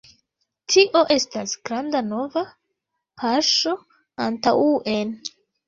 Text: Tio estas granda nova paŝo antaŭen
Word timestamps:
Tio 0.75 1.01
estas 1.15 1.53
granda 1.69 2.01
nova 2.09 2.43
paŝo 3.23 3.77
antaŭen 4.29 5.17